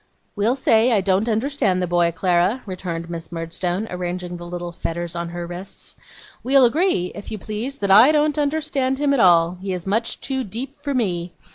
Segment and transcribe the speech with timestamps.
[0.35, 5.15] 'We'll say I don't understand the boy, Clara,' returned Miss Murdstone, arranging the little fetters
[5.15, 5.95] on her wrists.
[6.41, 9.59] 'We'll agree, if you please, that I don't understand him at all.
[9.61, 11.33] He is much too deep for me.